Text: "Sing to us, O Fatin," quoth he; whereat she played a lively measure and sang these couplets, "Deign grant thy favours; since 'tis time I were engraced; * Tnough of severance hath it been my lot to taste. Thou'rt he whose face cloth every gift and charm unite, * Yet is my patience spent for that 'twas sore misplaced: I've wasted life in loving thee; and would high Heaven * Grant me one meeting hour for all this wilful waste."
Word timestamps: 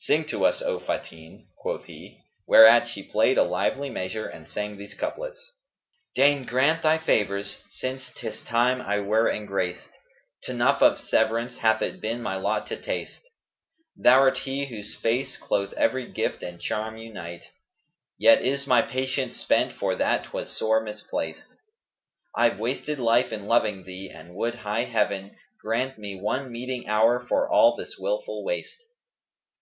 "Sing 0.00 0.24
to 0.24 0.44
us, 0.44 0.60
O 0.62 0.80
Fatin," 0.80 1.46
quoth 1.56 1.84
he; 1.84 2.18
whereat 2.48 2.88
she 2.88 3.04
played 3.04 3.38
a 3.38 3.44
lively 3.44 3.88
measure 3.88 4.26
and 4.26 4.48
sang 4.48 4.76
these 4.76 4.94
couplets, 4.94 5.52
"Deign 6.16 6.44
grant 6.44 6.82
thy 6.82 6.98
favours; 6.98 7.58
since 7.70 8.10
'tis 8.16 8.42
time 8.42 8.80
I 8.80 8.98
were 8.98 9.30
engraced; 9.30 9.86
* 10.18 10.44
Tnough 10.44 10.82
of 10.82 10.98
severance 10.98 11.58
hath 11.58 11.80
it 11.80 12.00
been 12.00 12.20
my 12.20 12.34
lot 12.34 12.66
to 12.66 12.76
taste. 12.82 13.22
Thou'rt 13.96 14.38
he 14.38 14.66
whose 14.66 14.96
face 14.96 15.36
cloth 15.36 15.72
every 15.74 16.08
gift 16.10 16.42
and 16.42 16.60
charm 16.60 16.96
unite, 16.96 17.44
* 17.82 18.18
Yet 18.18 18.42
is 18.42 18.66
my 18.66 18.82
patience 18.82 19.40
spent 19.40 19.72
for 19.72 19.94
that 19.94 20.24
'twas 20.24 20.50
sore 20.50 20.80
misplaced: 20.82 21.46
I've 22.34 22.58
wasted 22.58 22.98
life 22.98 23.30
in 23.32 23.46
loving 23.46 23.84
thee; 23.84 24.10
and 24.12 24.34
would 24.34 24.56
high 24.56 24.86
Heaven 24.86 25.36
* 25.48 25.60
Grant 25.62 25.98
me 25.98 26.20
one 26.20 26.50
meeting 26.50 26.88
hour 26.88 27.24
for 27.24 27.48
all 27.48 27.76
this 27.76 27.96
wilful 27.96 28.42
waste." 28.42 28.74